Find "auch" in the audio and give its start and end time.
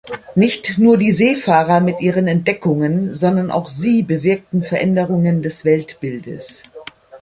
3.51-3.69